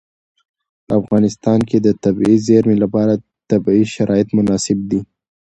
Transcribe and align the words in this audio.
په 0.85 0.93
افغانستان 1.01 1.59
کې 1.69 1.77
د 1.81 1.87
طبیعي 2.03 2.37
زیرمې 2.47 2.75
لپاره 2.83 3.13
طبیعي 3.51 3.85
شرایط 3.95 4.27
مناسب 4.37 4.77
دي. 4.89 4.99